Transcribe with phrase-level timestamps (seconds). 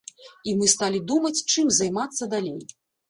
[0.51, 2.61] І мы сталі думаць, чым займацца далей.